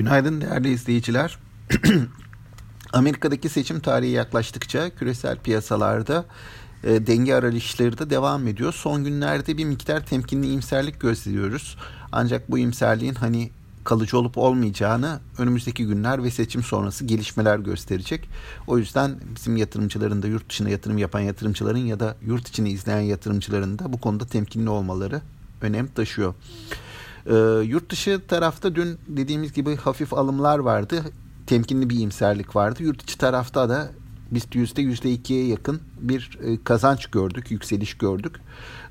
[0.00, 1.38] Günaydın değerli izleyiciler.
[2.92, 6.24] Amerika'daki seçim tarihi yaklaştıkça küresel piyasalarda
[6.84, 8.72] e, denge arayışları da devam ediyor.
[8.72, 11.76] Son günlerde bir miktar temkinli imserlik gözlüyoruz.
[12.12, 13.50] Ancak bu imserliğin hani
[13.84, 18.28] kalıcı olup olmayacağını önümüzdeki günler ve seçim sonrası gelişmeler gösterecek.
[18.66, 23.00] O yüzden bizim yatırımcıların da yurt dışına yatırım yapan yatırımcıların ya da yurt içini izleyen
[23.00, 25.20] yatırımcıların da bu konuda temkinli olmaları
[25.62, 26.34] önem taşıyor.
[27.26, 27.34] E,
[27.64, 31.02] yurt dışı tarafta dün dediğimiz gibi hafif alımlar vardı.
[31.46, 32.82] Temkinli bir imserlik vardı.
[32.82, 33.90] Yurt içi tarafta da
[34.30, 38.36] biz yüzde yüzde ikiye yakın bir e, kazanç gördük, yükseliş gördük.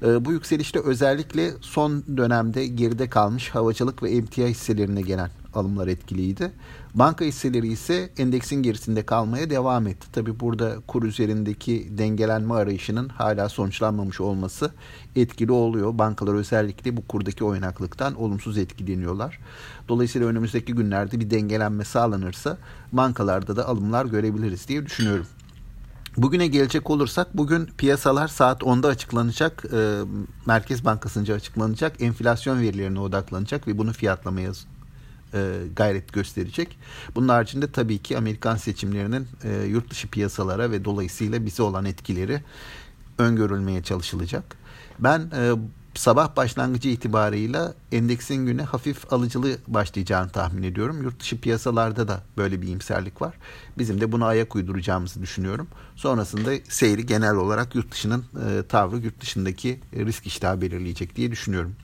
[0.03, 6.51] E, bu yükselişte özellikle son dönemde geride kalmış havacılık ve emtia hisselerine gelen alımlar etkiliydi.
[6.93, 10.11] Banka hisseleri ise endeksin gerisinde kalmaya devam etti.
[10.11, 14.71] Tabi burada kur üzerindeki dengelenme arayışının hala sonuçlanmamış olması
[15.15, 15.97] etkili oluyor.
[15.97, 19.39] Bankalar özellikle bu kurdaki oynaklıktan olumsuz etkileniyorlar.
[19.87, 22.57] Dolayısıyla önümüzdeki günlerde bir dengelenme sağlanırsa
[22.91, 25.25] bankalarda da alımlar görebiliriz diye düşünüyorum.
[26.17, 29.99] Bugüne gelecek olursak bugün piyasalar saat 10'da açıklanacak e,
[30.45, 34.51] Merkez Bankası'nca açıklanacak enflasyon verilerine odaklanacak ve bunu fiyatlamaya
[35.33, 36.79] e, gayret gösterecek.
[37.15, 42.41] Bunun haricinde tabii ki Amerikan seçimlerinin e, yurt dışı piyasalara ve dolayısıyla bize olan etkileri
[43.17, 44.57] öngörülmeye çalışılacak.
[44.99, 45.51] Ben e,
[45.93, 51.03] sabah başlangıcı itibarıyla endeksin güne hafif alıcılı başlayacağını tahmin ediyorum.
[51.03, 53.33] Yurt dışı piyasalarda da böyle bir imserlik var.
[53.77, 55.67] Bizim de buna ayak uyduracağımızı düşünüyorum.
[55.95, 61.75] Sonrasında seyri genel olarak yurt dışının e, tavrı yurt dışındaki risk iştahı belirleyecek diye düşünüyorum.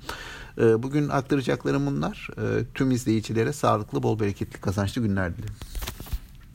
[0.58, 2.30] E, bugün aktaracaklarım bunlar.
[2.38, 5.56] E, tüm izleyicilere sağlıklı, bol bereketli, kazançlı günler dilerim.